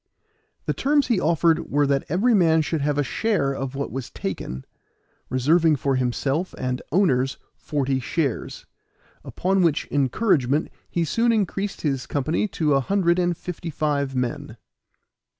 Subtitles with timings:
[0.65, 4.09] The terms he offered were that every man should have a share of what was
[4.09, 4.65] taken,
[5.29, 8.65] reserving for himself and owners forty shares.
[9.23, 14.57] Upon which encouragement he soon increased his company to a hundred and fifty five men.